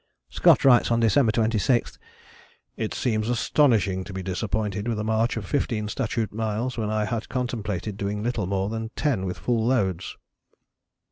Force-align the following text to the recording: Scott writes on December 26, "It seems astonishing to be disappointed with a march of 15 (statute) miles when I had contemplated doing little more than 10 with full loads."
Scott 0.31 0.65
writes 0.65 0.89
on 0.89 0.99
December 0.99 1.31
26, 1.31 1.99
"It 2.75 2.95
seems 2.95 3.29
astonishing 3.29 4.03
to 4.05 4.11
be 4.13 4.23
disappointed 4.23 4.87
with 4.87 4.99
a 4.99 5.03
march 5.03 5.37
of 5.37 5.45
15 5.45 5.89
(statute) 5.89 6.33
miles 6.33 6.75
when 6.75 6.89
I 6.89 7.05
had 7.05 7.29
contemplated 7.29 7.97
doing 7.97 8.23
little 8.23 8.47
more 8.47 8.67
than 8.67 8.89
10 8.95 9.25
with 9.27 9.37
full 9.37 9.63
loads." 9.63 10.17